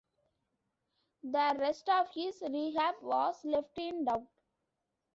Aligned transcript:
The 1.21 1.55
rest 1.59 1.87
of 1.87 2.07
his 2.15 2.41
rehab 2.41 2.95
was 3.03 3.35
left 3.45 3.77
in 3.77 4.03
doubt. 4.05 4.25